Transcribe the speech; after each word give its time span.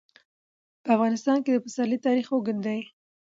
په 0.83 0.89
افغانستان 0.95 1.37
کې 1.43 1.51
د 1.53 1.57
پسرلی 1.65 1.97
تاریخ 2.07 2.27
اوږد 2.31 2.57
دی. 2.65 2.79